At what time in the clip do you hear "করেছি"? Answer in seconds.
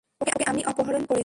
1.03-1.19